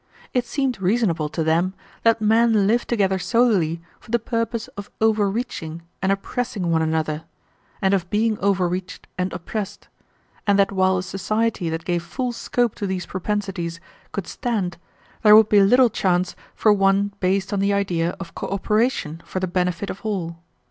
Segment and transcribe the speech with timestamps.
[0.33, 5.83] It seemed reasonable to them that men lived together solely for the purpose of overreaching
[6.01, 7.25] and oppressing one another,
[7.83, 9.89] and of being overreached and oppressed,
[10.47, 13.79] and that while a society that gave full scope to these propensities
[14.11, 14.79] could stand,
[15.21, 19.45] there would be little chance for one based on the idea of cooperation for the
[19.45, 20.41] benefit of all.